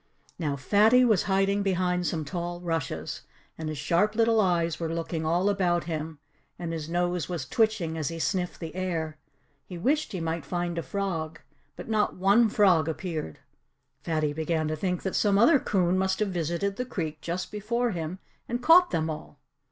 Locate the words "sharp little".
3.77-4.41